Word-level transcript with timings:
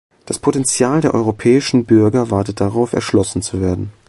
Das 0.25 0.39
Potenzial 0.39 0.99
der 1.01 1.13
europäischen 1.13 1.85
Bürger 1.85 2.31
wartet 2.31 2.59
darauf, 2.59 2.93
erschlossen 2.93 3.43
zu 3.43 3.61
werden. 3.61 3.93